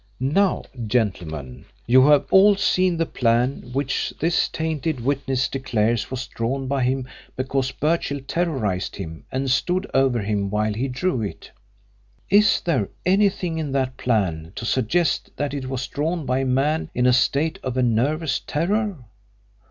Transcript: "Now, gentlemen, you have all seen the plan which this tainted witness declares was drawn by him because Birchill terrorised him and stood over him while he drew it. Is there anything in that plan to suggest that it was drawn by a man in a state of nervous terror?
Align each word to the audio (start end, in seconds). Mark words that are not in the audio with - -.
"Now, 0.19 0.63
gentlemen, 0.87 1.65
you 1.85 2.07
have 2.07 2.25
all 2.31 2.55
seen 2.55 2.97
the 2.97 3.05
plan 3.05 3.69
which 3.71 4.11
this 4.19 4.49
tainted 4.49 4.99
witness 5.01 5.47
declares 5.47 6.09
was 6.09 6.25
drawn 6.25 6.67
by 6.67 6.81
him 6.85 7.07
because 7.35 7.69
Birchill 7.71 8.21
terrorised 8.27 8.95
him 8.95 9.25
and 9.31 9.47
stood 9.47 9.85
over 9.93 10.17
him 10.23 10.49
while 10.49 10.73
he 10.73 10.87
drew 10.87 11.21
it. 11.21 11.51
Is 12.31 12.61
there 12.61 12.89
anything 13.05 13.59
in 13.59 13.73
that 13.73 13.97
plan 13.97 14.53
to 14.55 14.65
suggest 14.65 15.29
that 15.35 15.53
it 15.53 15.69
was 15.69 15.85
drawn 15.85 16.25
by 16.25 16.39
a 16.39 16.45
man 16.45 16.89
in 16.95 17.05
a 17.05 17.13
state 17.13 17.59
of 17.61 17.75
nervous 17.75 18.39
terror? 18.39 19.05